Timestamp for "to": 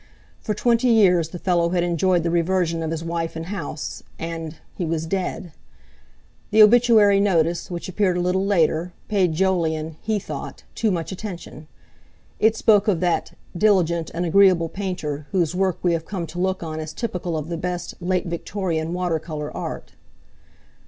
16.25-16.39